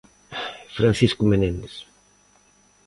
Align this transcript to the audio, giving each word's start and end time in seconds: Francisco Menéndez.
Francisco 0.77 1.23
Menéndez. 1.31 1.75